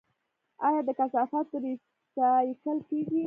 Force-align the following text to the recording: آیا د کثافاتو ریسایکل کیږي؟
آیا 0.67 0.81
د 0.87 0.89
کثافاتو 0.99 1.55
ریسایکل 1.65 2.77
کیږي؟ 2.89 3.19